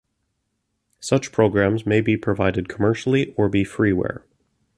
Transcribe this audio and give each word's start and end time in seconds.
Such 0.99 1.31
programs 1.31 1.85
may 1.85 2.01
be 2.01 2.17
provided 2.17 2.67
commercially 2.67 3.35
or 3.37 3.49
be 3.49 3.63
freeware. 3.63 4.23